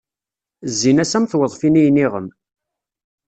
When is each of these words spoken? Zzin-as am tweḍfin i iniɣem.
Zzin-as 0.71 1.13
am 1.17 1.25
tweḍfin 1.27 1.79
i 1.79 1.83
iniɣem. 1.87 2.27